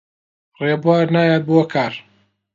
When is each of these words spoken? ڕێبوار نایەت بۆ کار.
ڕێبوار 0.63 1.05
نایەت 1.15 1.43
بۆ 1.49 1.59
کار. 1.73 1.93